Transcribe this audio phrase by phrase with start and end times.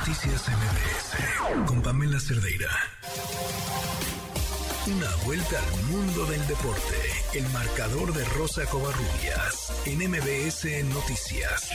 [0.00, 2.72] Noticias MBS con Pamela Cerdeira.
[4.88, 6.96] Una vuelta al mundo del deporte.
[7.36, 11.68] El marcador de Rosa Covarrubias en MBS Noticias.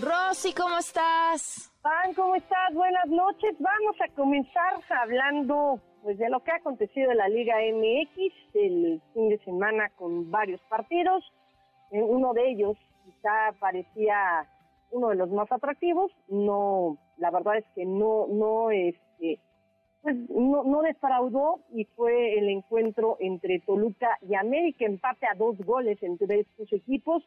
[0.00, 1.72] Rosy, ¿cómo estás?
[1.82, 2.72] Pan, ¿cómo estás?
[2.72, 3.56] Buenas noches.
[3.58, 9.02] Vamos a comenzar hablando pues de lo que ha acontecido en la Liga MX el
[9.12, 11.24] fin de semana con varios partidos.
[11.90, 14.46] Eh, uno de ellos quizá parecía
[14.90, 16.12] uno de los más atractivos.
[16.28, 19.38] No, la verdad es que no, no, este,
[20.02, 25.58] pues no, no defraudó y fue el encuentro entre Toluca y América, empate a dos
[25.58, 27.22] goles entre estos equipos.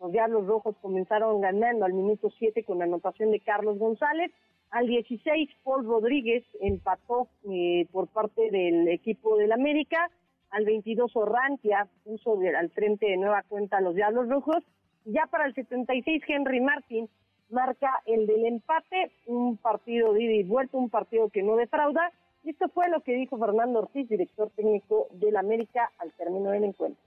[0.00, 4.32] Los Diablos Rojos comenzaron ganando al minuto 7 con anotación de Carlos González.
[4.70, 10.10] Al 16, Paul Rodríguez empató eh, por parte del equipo del América.
[10.50, 14.64] Al 22, Orrantia puso al frente de nueva cuenta a los Diablos Rojos.
[15.04, 17.08] Ya para el 76, Henry Martin
[17.50, 22.12] marca el del empate, un partido de ida y vuelta, un partido que no defrauda.
[22.42, 26.64] Y esto fue lo que dijo Fernando Ortiz, director técnico del América, al término del
[26.64, 27.02] encuentro.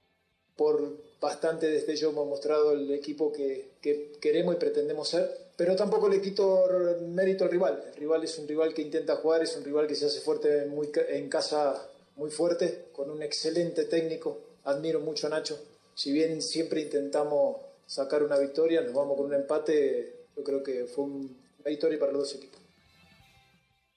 [0.56, 3.78] Por bastante destello hemos mostrado el equipo que,
[4.20, 6.66] queremos y pretendemos ser, pero tampoco le quito
[7.10, 7.84] mérito al rival.
[7.90, 10.66] El rival es un rival que intenta jugar, es un rival que se hace fuerte
[10.66, 14.40] muy, en casa muy fuerte, con un excelente técnico.
[14.64, 15.60] Admiro mucho a Nacho.
[15.94, 17.58] Si bien siempre intentamos
[17.88, 21.30] sacar una victoria, nos vamos con un empate, yo creo que fue una
[21.66, 22.62] victoria para los dos equipos.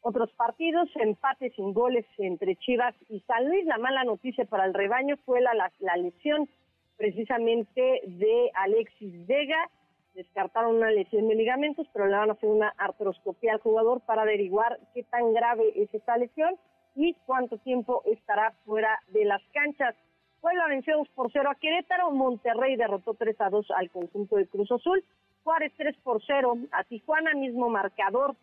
[0.03, 3.67] Otros partidos, empate sin goles entre Chivas y San Luis.
[3.67, 5.53] La mala noticia para el rebaño fue la,
[5.97, 6.49] lesión
[6.97, 9.69] precisamente de Alexis Vega.
[10.15, 14.23] Descartaron una lesión de ligamentos, pero le van a hacer una artroscopía al jugador para
[14.23, 16.57] averiguar qué tan grave es esta lesión
[16.95, 19.95] y cuánto tiempo estará fuera de las canchas.
[20.79, 25.05] 2 por 0 a Querétaro, Monterrey derrotó 3 a 2 al conjunto de Cruz Azul,
[25.43, 28.37] Juárez 3 por 0 a Tijuana, mismo marcador,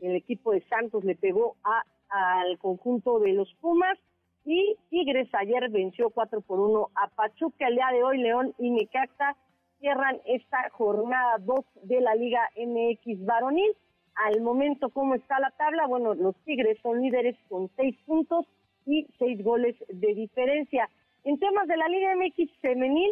[0.00, 3.98] el equipo de Santos le pegó a, al conjunto de los Pumas
[4.44, 8.70] y Tigres ayer venció 4 por 1 a Pachuca, el día de hoy León y
[8.70, 9.36] Necaxa
[9.80, 13.72] cierran esta jornada 2 de la Liga MX varonil.
[14.14, 15.86] Al momento, ¿cómo está la tabla?
[15.86, 18.46] Bueno, los Tigres son líderes con 6 puntos
[18.86, 20.88] y 6 goles de diferencia.
[21.24, 23.10] En temas de la Liga MX femenil,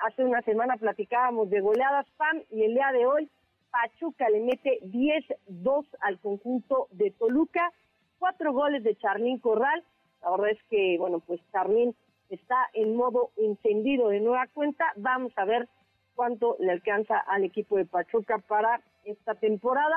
[0.00, 3.30] hace una semana platicábamos de goleadas PAM y el día de hoy
[3.70, 7.72] Pachuca le mete 10-2 al conjunto de Toluca,
[8.18, 9.82] cuatro goles de Charlín Corral.
[10.22, 11.96] La verdad es que, bueno, pues Charlín
[12.28, 14.92] está en modo encendido de nueva cuenta.
[14.96, 15.66] Vamos a ver
[16.14, 19.96] cuánto le alcanza al equipo de Pachuca para esta temporada.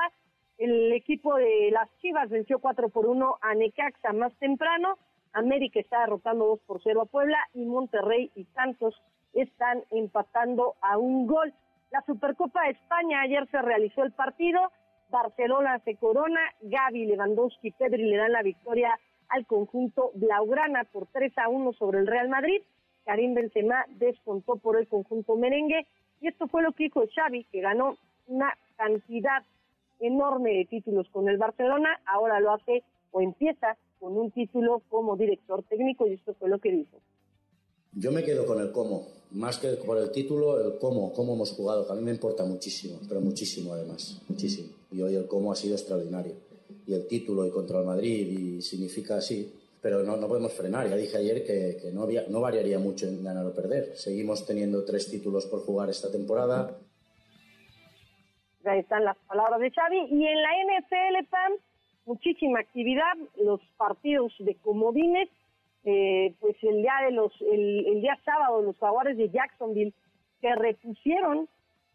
[0.56, 4.96] El equipo de las Chivas venció 4 por 1 a Necaxa más temprano.
[5.32, 9.00] América está derrotando 2 por 0 a Puebla y Monterrey y Santos
[9.32, 11.52] están empatando a un gol.
[11.90, 14.60] La Supercopa de España ayer se realizó el partido,
[15.10, 18.98] Barcelona se corona, Gaby, Lewandowski y Pedri le dan la victoria
[19.28, 22.62] al conjunto blaugrana por 3 a 1 sobre el Real Madrid.
[23.04, 25.86] Karim Benzema descontó por el conjunto merengue
[26.20, 27.96] y esto fue lo que dijo Xavi, que ganó
[28.26, 29.42] una cantidad
[30.00, 32.82] enorme de títulos con el Barcelona, ahora lo hace
[33.12, 36.98] o empieza con un título como director técnico y esto fue lo que dijo.
[37.92, 41.52] Yo me quedo con el cómo, más que por el título, el cómo, cómo hemos
[41.52, 44.70] jugado, que a mí me importa muchísimo, pero muchísimo además, muchísimo.
[44.90, 46.34] Y hoy el cómo ha sido extraordinario.
[46.86, 49.52] Y el título y contra el Madrid y significa así,
[49.82, 50.88] pero no, no podemos frenar.
[50.88, 53.96] Ya dije ayer que, que no, había, no variaría mucho en ganar o perder.
[53.96, 56.78] Seguimos teniendo tres títulos por jugar esta temporada.
[58.64, 60.06] Ahí están las palabras de Xavi.
[60.10, 61.52] Y en la NFL, Pam,
[62.10, 65.28] muchísima actividad, los partidos de comodines,
[65.84, 69.94] eh, pues el día de los, el, día sábado los jaguares de Jacksonville
[70.40, 71.48] se repusieron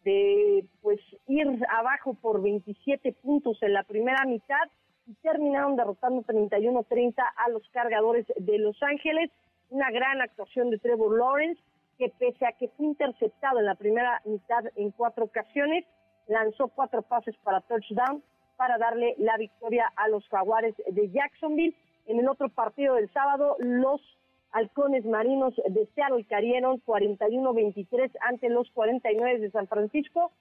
[0.05, 4.65] de pues ir abajo por 27 puntos en la primera mitad
[5.05, 9.29] y terminaron derrotando 31-30 a los cargadores de Los Ángeles.
[9.69, 11.61] Una gran actuación de Trevor Lawrence,
[11.97, 15.83] que pese a que fue interceptado en la primera mitad en cuatro ocasiones,
[16.27, 18.23] lanzó cuatro pases para touchdown
[18.57, 21.75] para darle la victoria a los jaguares de Jacksonville.
[22.07, 24.01] En el otro partido del sábado, los
[24.51, 30.31] halcones marinos de Seattle cayeron 41-23 ante los 49 de San Francisco.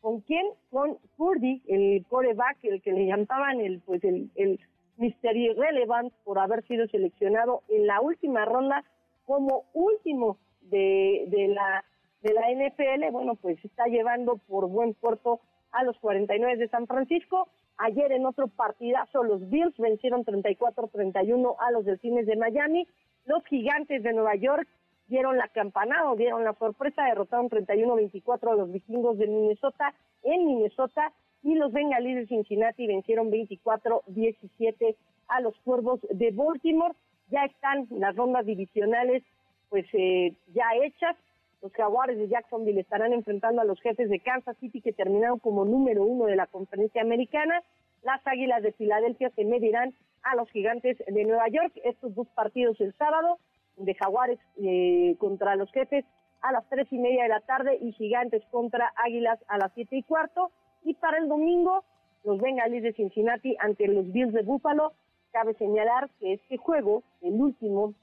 [0.00, 0.46] ¿Con quién?
[0.70, 4.60] Con Purdy, el coreback, el que le llamaban el, pues el, el
[4.98, 8.84] Mystery Relevant por haber sido seleccionado en la última ronda
[9.24, 11.84] como último de la
[12.24, 15.40] de la NFL, bueno, pues está llevando por buen puerto
[15.74, 17.48] a los 49 de San Francisco.
[17.76, 22.86] Ayer en otro partidazo los Bills vencieron 34-31 a los Delfines de Miami.
[23.26, 24.66] Los Gigantes de Nueva York
[25.08, 29.92] dieron la campanada, dieron la sorpresa, derrotaron 31-24 a los Vikingos de Minnesota
[30.22, 31.12] en Minnesota
[31.42, 34.96] y los Bengalíes de Cincinnati vencieron 24-17
[35.28, 36.94] a los Cuervos de Baltimore.
[37.28, 39.22] Ya están las rondas divisionales
[39.68, 41.16] pues eh, ya hechas.
[41.64, 45.64] Los Jaguares de Jacksonville estarán enfrentando a los jefes de Kansas City que terminaron como
[45.64, 47.62] número uno de la conferencia americana.
[48.02, 49.94] Las Águilas de Filadelfia se medirán
[50.24, 51.72] a los Gigantes de Nueva York.
[51.82, 53.38] Estos dos partidos el sábado
[53.78, 56.04] de Jaguares eh, contra los jefes
[56.42, 59.96] a las tres y media de la tarde y Gigantes contra Águilas a las siete
[59.96, 60.50] y cuarto.
[60.82, 61.82] Y para el domingo,
[62.24, 64.92] los Bengalíes de Cincinnati ante los Bills de Buffalo.
[65.32, 67.94] Cabe señalar que este juego, el último,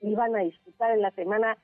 [0.00, 1.58] iban a disputar en la semana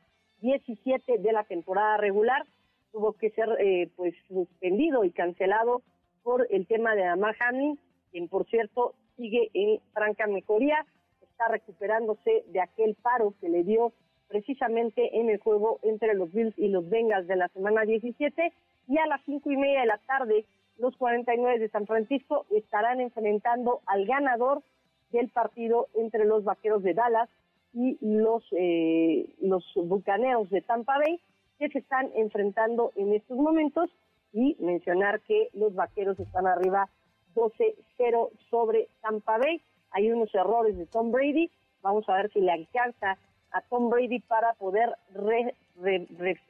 [0.44, 2.44] 17 de la temporada regular.
[2.92, 5.80] Tuvo que ser eh, pues suspendido y cancelado
[6.22, 7.78] por el tema de Amar Hamlin,
[8.12, 10.84] quien por cierto sigue en franca mejoría,
[11.22, 13.92] está recuperándose de aquel paro que le dio
[14.28, 18.52] precisamente en el juego entre los Bills y los Bengals de la semana 17
[18.88, 20.44] y a las cinco y media de la tarde
[20.76, 24.62] los 49 de San Francisco estarán enfrentando al ganador
[25.10, 27.30] del partido entre los Vaqueros de Dallas
[27.74, 31.20] y los eh, los Bucaneros de Tampa Bay
[31.58, 33.90] que se están enfrentando en estos momentos
[34.32, 36.88] y mencionar que los Vaqueros están arriba
[37.34, 39.60] 12-0 sobre Tampa Bay.
[39.90, 41.50] Hay unos errores de Tom Brady.
[41.82, 43.16] Vamos a ver si le alcanza
[43.52, 44.94] a Tom Brady para poder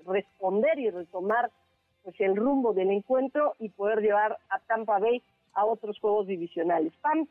[0.06, 1.50] responder y retomar
[2.02, 5.22] pues el rumbo del encuentro y poder llevar a Tampa Bay
[5.54, 6.92] a otros juegos divisionales.
[7.00, 7.26] Pam,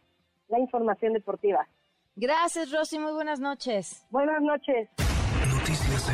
[0.49, 1.67] la información deportiva.
[2.15, 2.99] Gracias, Rosy.
[2.99, 4.05] Muy buenas noches.
[4.09, 4.89] Buenas noches.
[5.47, 6.09] Noticias